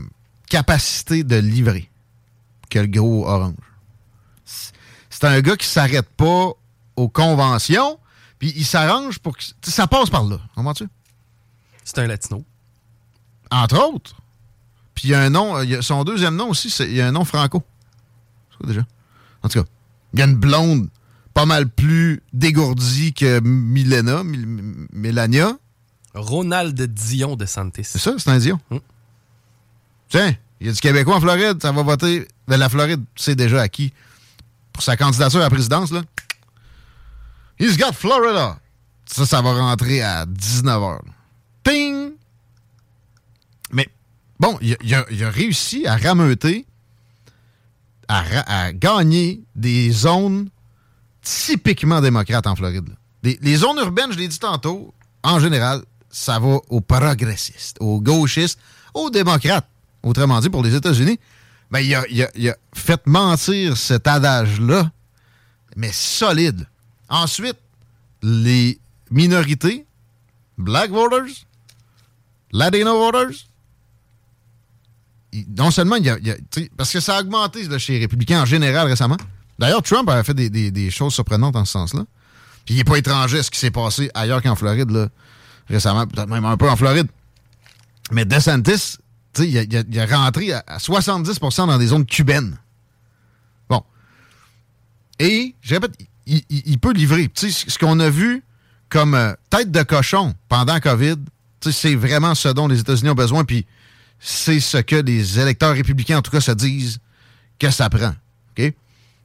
[0.49, 1.91] capacité de livrer
[2.71, 3.55] que le gros orange.
[4.45, 6.51] C'est un gars qui s'arrête pas
[6.97, 7.99] aux conventions,
[8.39, 10.39] puis il s'arrange pour que ça passe par là.
[10.55, 10.89] Comprends-tu?
[11.85, 12.45] C'est un latino.
[13.51, 14.15] Entre autres.
[14.95, 17.01] Puis il y a un nom, y a son deuxième nom aussi, c'est- il y
[17.01, 17.63] a un nom franco.
[18.51, 18.87] C'est quoi déjà?
[19.43, 19.69] En tout cas,
[20.13, 20.89] il y a une blonde
[21.35, 25.57] pas mal plus dégourdie que Milena, Mil- Mélania.
[26.15, 27.83] Ronald Dion de Santis.
[27.85, 28.61] C'est ça, c'est un Dion.
[28.71, 28.77] Mm.
[30.09, 32.29] Tiens, il y a du Québécois en Floride, ça va voter.
[32.47, 33.93] Ben, la Floride, c'est déjà acquis
[34.73, 36.03] pour sa candidature à la présidence, là.
[37.59, 38.59] He's got Florida.
[39.07, 41.01] Ça, ça va rentrer à 19h.
[41.65, 42.04] Ping!
[44.41, 46.67] Bon, il a, réussi à rameuter,
[48.09, 50.49] à, gagner des zones
[51.23, 52.89] typiquement démocrates en Floride.
[53.23, 54.93] les zones urbaines, je l'ai dit tantôt,
[55.23, 58.59] en général, ça va aux progressistes, aux gauchistes,
[58.95, 59.69] aux démocrates.
[60.03, 61.19] Autrement dit, pour les États-Unis,
[61.71, 64.91] ben, il, a, fait mentir cet adage-là,
[65.77, 66.69] mais solide.
[67.09, 67.57] Ensuite,
[68.23, 68.79] les
[69.11, 69.87] minorités,
[70.57, 71.47] black voters,
[72.53, 73.47] latino voters,
[75.57, 76.17] non seulement il y a,
[76.77, 79.17] parce que ça a augmenté là, chez les républicains en général récemment.
[79.59, 82.05] D'ailleurs, Trump a fait des, des- choses surprenantes en ce sens-là.
[82.65, 85.09] Puis il n'est pas étranger à ce qui s'est passé ailleurs qu'en Floride, là,
[85.69, 87.07] récemment, peut-être même un peu en Floride.
[88.11, 88.97] Mais DeSantis,
[89.39, 92.59] il, a- il a- rentré à, à 70% dans des zones cubaines.
[93.69, 93.83] Bon.
[95.19, 95.93] Et, je répète,
[96.27, 97.31] il, il- peut livrer.
[97.35, 98.43] Ce qu'on a vu
[98.89, 101.17] comme euh, tête de cochon pendant COVID,
[101.61, 103.67] c'est vraiment ce dont les États-Unis ont besoin, puis
[104.27, 106.99] c'est ce que les électeurs républicains, en tout cas, se disent
[107.59, 108.15] que ça prend.
[108.57, 108.73] OK?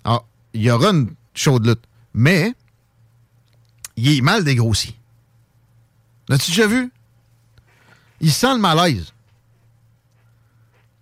[0.04, 1.86] Alors, il y aura une chaude lutte.
[2.14, 2.54] Mais,
[3.96, 4.94] il est mal dégrossi.
[6.28, 6.92] L'as-tu déjà vu?
[8.20, 9.14] Il sent le malaise.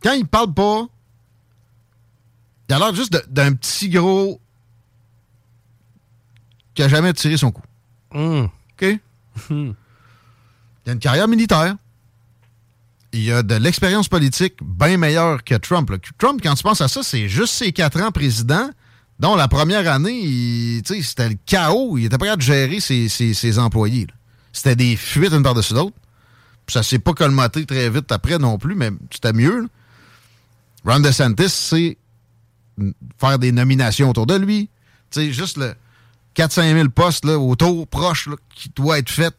[0.04, 0.86] Quand il parle pas,
[2.70, 4.40] il a l'air juste d'un petit gros
[6.76, 7.64] qui a jamais tiré son coup.
[8.14, 9.00] OK?
[9.50, 9.76] il
[10.86, 11.78] a une carrière militaire.
[13.14, 15.92] Il a de l'expérience politique bien meilleure que Trump.
[16.18, 18.70] Trump, quand tu penses à ça, c'est juste ses quatre ans président,
[19.20, 21.98] dont la première année, c'était le chaos.
[21.98, 24.08] Il était capable de gérer ses, ses- ses employés.
[24.52, 25.96] C'était des fuites une par-dessus l'autre.
[26.68, 29.62] Ça s'est pas colmaté très vite après non plus, mais c'était mieux.
[29.62, 29.68] là.
[30.94, 31.98] Ron DeSantis, c'est
[33.20, 34.70] faire des nominations autour de lui.
[35.16, 35.74] Juste le
[36.36, 39.36] 4-5 000 postes là, autour, proches, qui doivent être faits,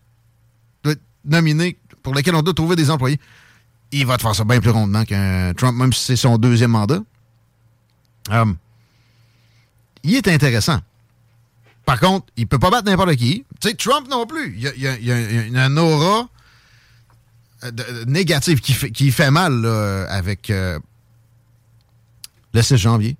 [0.82, 3.20] doivent être nominés, pour lesquels on doit trouver des employés.
[3.90, 6.72] Il va te faire ça bien plus rondement qu'un Trump, même si c'est son deuxième
[6.72, 7.00] mandat.
[8.30, 8.56] Hum,
[10.02, 10.78] il est intéressant.
[11.84, 13.44] Par contre, il peut pas battre n'importe qui.
[13.60, 14.54] Tu sais, Trump non plus.
[14.56, 16.28] Il y a, une aura
[17.64, 19.64] euh, négative qui fait, qui fait mal
[20.10, 20.78] avec euh,
[22.52, 23.16] le 6 janvier.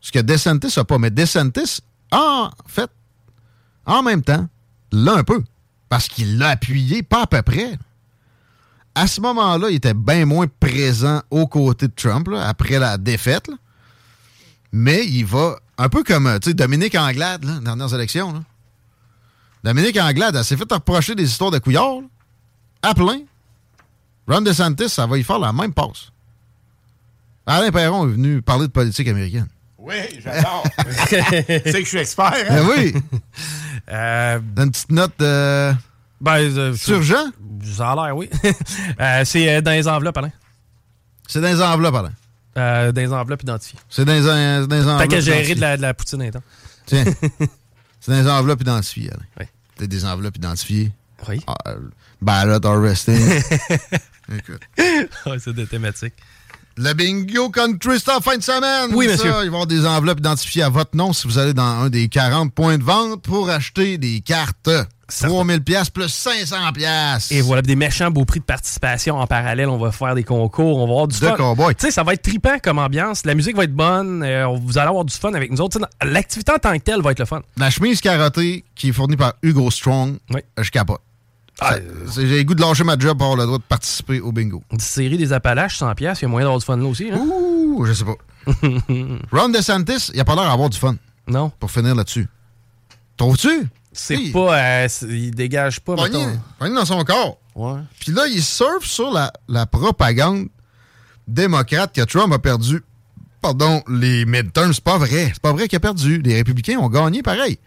[0.00, 0.98] Ce que DeSantis n'a pas.
[0.98, 1.80] Mais DeSantis,
[2.12, 2.90] en fait,
[3.86, 4.48] en même temps,
[4.92, 5.42] l'a un peu.
[5.88, 7.78] Parce qu'il l'a appuyé, pas à peu près.
[8.94, 12.96] À ce moment-là, il était bien moins présent aux côtés de Trump, là, après la
[12.98, 13.48] défaite.
[13.48, 13.54] là.
[14.72, 18.32] Mais il va, un peu comme tu sais, Dominique Anglade, là, dernières élections.
[18.32, 18.40] là.
[19.64, 23.20] Dominique Anglade, elle s'est fait reprocher des histoires de couillards, là, à plein.
[24.28, 26.10] Ron DeSantis, ça va y faire la même passe.
[27.46, 29.48] Alain Perron est venu parler de politique américaine.
[29.78, 30.64] Oui, j'adore.
[31.08, 32.32] c'est que je suis expert.
[32.32, 32.44] hein?
[32.48, 32.94] Ben oui.
[33.90, 35.74] Euh, Une petite note de...
[36.24, 37.30] ben, euh, Sur Jean?
[37.76, 38.30] Ça a l'air, oui.
[39.00, 40.32] Euh, c'est euh, dans les enveloppes, Alain.
[41.28, 42.12] C'est dans les enveloppes, Alain.
[42.56, 43.78] Euh, dans les enveloppes identifiées.
[43.90, 45.08] C'est dans les, dans les enveloppes.
[45.08, 45.54] T'as identifiées.
[45.54, 46.42] de la, de la poutine, attends.
[46.86, 47.04] Tiens.
[48.00, 49.24] c'est dans les enveloppes identifiées, Alain.
[49.40, 49.46] Oui.
[49.76, 50.92] T'as des enveloppes identifiées?
[51.28, 51.40] Oui.
[51.46, 51.74] Ah,
[52.22, 53.16] ballot arresting.
[54.36, 54.62] Écoute.
[55.26, 56.14] Ouais, c'est des thématiques.
[56.76, 58.90] Le bingo country, c'est en fin de semaine.
[58.94, 59.26] Oui, Ça, monsieur.
[59.30, 61.88] il va y avoir des enveloppes identifiées à votre nom si vous allez dans un
[61.88, 64.68] des 40 points de vente pour acheter des cartes.
[65.06, 67.30] 3000 pièces plus 500 pièces.
[67.30, 69.68] Et voilà, des méchants beaux prix de participation en parallèle.
[69.68, 71.36] On va faire des concours, on va avoir du De fun.
[71.36, 71.74] cowboy.
[71.76, 73.24] Tu sais, ça va être trippant comme ambiance.
[73.26, 74.22] La musique va être bonne.
[74.24, 75.78] euh, vous allez avoir du fun avec nous autres.
[76.02, 77.42] L'activité en tant que telle va être le fun.
[77.58, 80.16] La chemise carottée qui est fournie par Hugo Strong,
[80.60, 81.00] je capote.
[81.60, 81.76] Ah,
[82.10, 84.32] c'est- J'ai le goût de lâcher ma job pour avoir le droit de participer au
[84.32, 84.62] bingo.
[84.72, 87.10] Une série des Appalaches, 100$, piastres, il y a moyen d'avoir du fun là aussi.
[87.10, 87.18] hein?
[87.18, 88.16] Ouh, je sais pas.
[89.32, 90.96] Ron DeSantis, il a pas l'air d'avoir du fun.
[91.26, 91.50] Non.
[91.60, 92.28] Pour finir là-dessus.
[93.16, 93.68] Trouves-tu?
[93.92, 94.30] C'est Oui.
[94.32, 94.58] pas.
[94.58, 95.94] euh, il dégage pas.
[95.94, 96.26] Pogné,
[96.58, 97.38] pogné dans son corps.
[97.54, 97.80] Ouais.
[98.00, 100.48] Puis là, il surfe sur la, la propagande
[101.28, 102.82] démocrate que Trump a perdu.
[103.40, 105.30] Pardon, les midterms, c'est pas vrai.
[105.32, 106.20] C'est pas vrai qu'il a perdu.
[106.22, 107.58] Les républicains ont gagné pareil.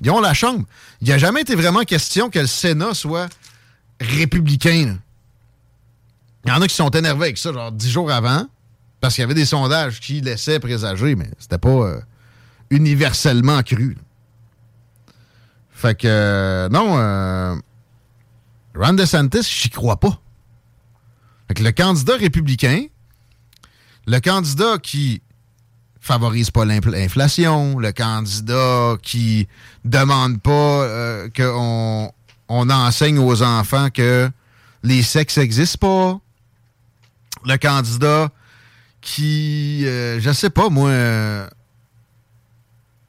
[0.00, 0.64] Ils ont la Chambre.
[1.00, 3.28] Il n'a jamais été vraiment question que le Sénat soit
[4.00, 4.98] républicain.
[6.44, 8.46] Il y en a qui sont énervés avec ça, genre dix jours avant,
[9.00, 12.00] parce qu'il y avait des sondages qui laissaient présager, mais c'était pas euh,
[12.70, 13.96] universellement cru.
[15.70, 17.54] Fait que, euh, non, euh,
[18.74, 20.20] Ron DeSantis, j'y crois pas.
[21.48, 22.86] Fait que le candidat républicain,
[24.06, 25.22] le candidat qui
[26.04, 29.48] favorise pas l'infl- l'inflation, le candidat qui
[29.86, 30.50] demande pas
[30.82, 32.12] euh, qu'on
[32.48, 34.30] on enseigne aux enfants que
[34.82, 36.20] les sexes n'existent pas,
[37.46, 38.30] le candidat
[39.00, 41.48] qui, euh, je sais pas moi, euh,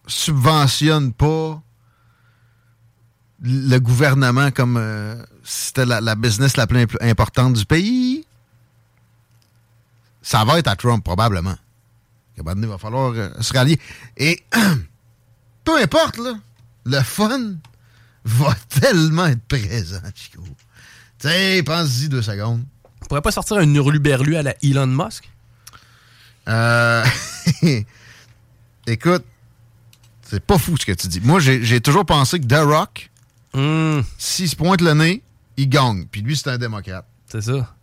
[0.07, 1.61] subventionne pas
[3.41, 8.25] le gouvernement comme euh, c'était la, la business la plus imp- importante du pays.
[10.21, 11.49] Ça va être à Trump, probablement.
[11.51, 11.59] À un moment donné,
[12.37, 13.79] Il va falloir euh, se rallier.
[14.17, 14.43] Et
[15.63, 16.33] peu importe, là,
[16.85, 17.55] le fun
[18.23, 20.43] va tellement être présent, Chico.
[21.19, 22.63] Tu sais, pense-y deux secondes.
[23.01, 25.29] On pourrait pas sortir un hurluberlu à la Elon Musk?
[26.47, 27.05] Euh,
[28.87, 29.23] Écoute,
[30.23, 31.21] c'est pas fou ce que tu dis.
[31.21, 33.09] Moi, j'ai toujours pensé que The Rock,
[34.17, 35.23] s'il se pointe le nez,
[35.57, 36.05] il gagne.
[36.11, 37.05] Puis lui, c'est un démocrate.
[37.27, 37.75] C'est ça.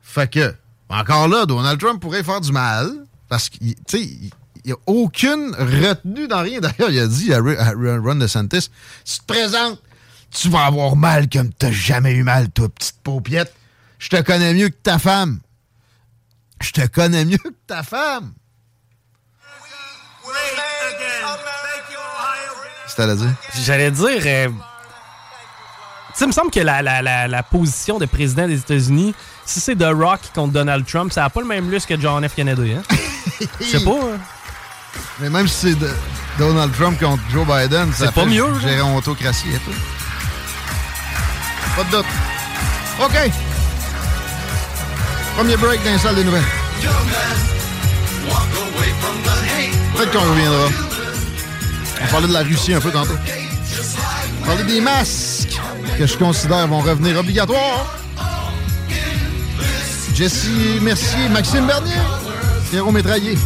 [0.00, 0.54] Fait que,
[0.88, 3.03] encore là, Donald Trump pourrait faire du mal.
[3.34, 4.30] Parce qu'il tu sais, il
[4.66, 6.60] n'y a aucune retenue dans rien.
[6.60, 8.70] D'ailleurs, il a dit à, Ron DeSantis
[9.04, 9.82] si tu te présentes,
[10.30, 13.52] tu vas avoir mal comme t'as jamais eu mal, toi, petite paupiette.
[13.98, 15.40] Je te connais mieux que ta femme.
[16.62, 18.32] Je te connais mieux que ta femme.
[23.16, 23.34] Dire?
[23.64, 24.22] J'allais dire.
[24.24, 24.54] euh, Tu
[26.14, 29.14] sais, il me semble que la, la- la- la position de président des États-Unis,
[29.44, 32.26] si c'est The Rock contre Donald Trump, ça n'a pas le même lustre que John
[32.28, 32.34] F.
[32.36, 32.72] Kennedy.
[32.74, 32.82] Hein?
[33.60, 33.90] Je sais pas.
[33.90, 34.18] hein.
[35.20, 35.76] Mais même si c'est
[36.38, 38.46] Donald Trump contre Joe Biden, ça C'est pas fait mieux.
[38.60, 39.72] Gérontocratie et tout.
[41.76, 42.06] Pas de doute.
[43.04, 43.30] OK.
[45.36, 46.42] Premier break dans les salles des nouvelles.
[49.96, 50.68] Peut-être qu'on reviendra.
[52.02, 53.16] On parlait de la Russie un peu tantôt.
[54.42, 55.58] On parlait des masques
[55.98, 57.86] que je considère vont revenir obligatoires.
[60.14, 60.46] Jesse
[60.80, 61.92] Mercier, Maxime Bernier,
[62.74, 63.38] Pierrot Métraillé.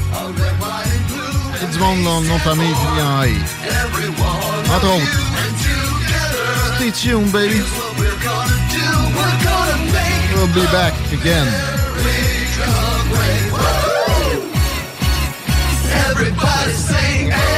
[1.61, 2.73] Tout du monde dans le famille
[4.85, 5.05] autres.
[6.77, 7.61] Stay tuned, baby.
[10.35, 11.47] We'll be back again.
[16.09, 17.58] Everybody sing